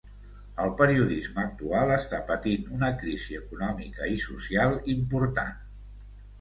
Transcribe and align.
El 0.61 0.69
periodisme 0.77 1.43
actual 1.49 1.93
està 1.97 2.23
patint 2.31 2.73
una 2.79 2.91
crisi 3.03 3.39
econòmica 3.43 4.11
i 4.17 4.19
social 4.27 4.77
important. 4.99 5.57